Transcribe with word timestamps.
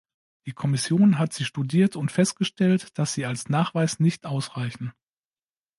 Die 0.47 0.51
Kommission 0.51 1.19
hat 1.19 1.31
sie 1.31 1.45
studiert 1.45 1.95
und 1.95 2.11
festgestellt, 2.11 2.97
dass 2.97 3.13
sie 3.13 3.27
als 3.27 3.49
Nachweis 3.49 3.99
nicht 3.99 4.25
ausreichen. 4.25 4.93